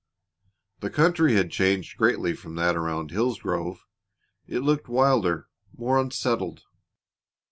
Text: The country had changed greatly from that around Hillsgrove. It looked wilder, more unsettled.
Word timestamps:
The 0.79 0.89
country 0.89 1.35
had 1.35 1.51
changed 1.51 1.95
greatly 1.95 2.33
from 2.33 2.55
that 2.55 2.75
around 2.75 3.11
Hillsgrove. 3.11 3.85
It 4.47 4.61
looked 4.63 4.87
wilder, 4.87 5.47
more 5.77 5.99
unsettled. 6.01 6.63